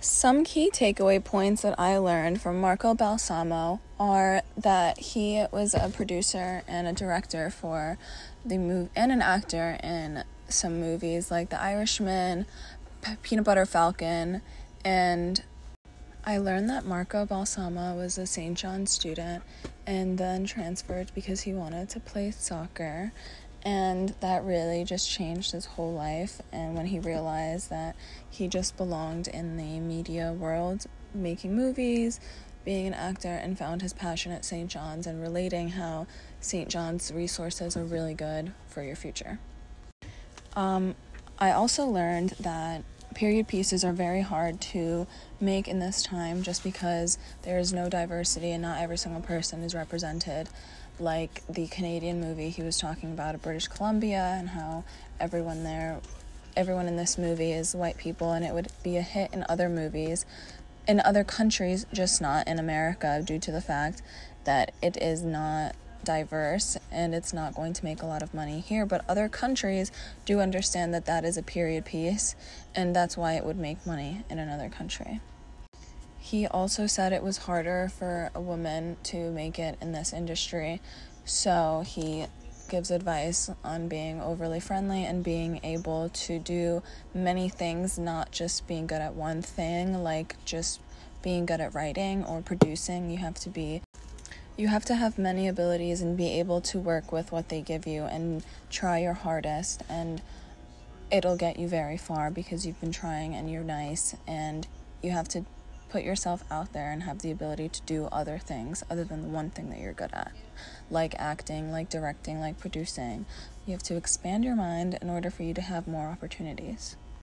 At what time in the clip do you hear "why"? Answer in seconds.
73.16-73.34